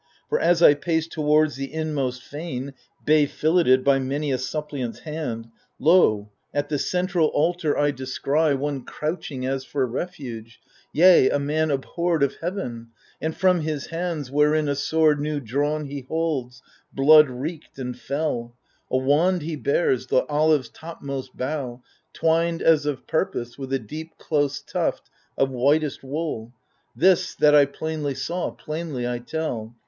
For 0.29 0.39
as 0.39 0.63
I 0.63 0.73
pace 0.73 1.05
towards 1.07 1.57
the 1.57 1.71
inmost 1.71 2.23
fane 2.23 2.73
Bay 3.05 3.27
filleted 3.27 3.83
by 3.83 3.99
many 3.99 4.31
a 4.31 4.39
suppliant's 4.39 5.01
hand, 5.01 5.49
Lo, 5.77 6.31
at 6.55 6.69
the 6.69 6.79
central 6.79 7.27
altar 7.35 7.77
I 7.77 7.91
descry 7.91 8.31
THE 8.53 8.57
FURIES 8.57 8.59
139 8.61 8.61
One 8.63 8.83
crouching 9.15 9.45
as 9.45 9.63
for 9.63 9.85
refuge— 9.85 10.59
yea, 10.91 11.29
a 11.29 11.37
man 11.37 11.69
Abhorred 11.69 12.23
of 12.23 12.33
heaven; 12.41 12.87
and 13.21 13.37
from 13.37 13.59
his 13.61 13.85
hands, 13.91 14.31
wherein 14.31 14.67
A 14.67 14.73
sword 14.73 15.19
new 15.21 15.39
drawn 15.39 15.85
he 15.85 16.01
holds, 16.07 16.63
blood 16.91 17.29
reeked 17.29 17.77
and 17.77 17.95
fell: 17.95 18.55
A 18.89 18.97
wand 18.97 19.43
he 19.43 19.55
bears, 19.55 20.07
the 20.07 20.25
olive's 20.25 20.69
topmost 20.69 21.37
bough, 21.37 21.83
Twined 22.13 22.63
as 22.63 22.87
of 22.87 23.05
purpose 23.05 23.59
with 23.59 23.71
a 23.71 23.77
deep 23.77 24.17
close 24.17 24.63
tuft 24.63 25.11
Of 25.37 25.51
whitest 25.51 26.03
wool 26.03 26.53
This, 26.95 27.35
that 27.35 27.53
I 27.53 27.67
plainly 27.67 28.15
saw. 28.15 28.49
Plainly 28.49 29.07
I 29.07 29.19
tell. 29.19 29.75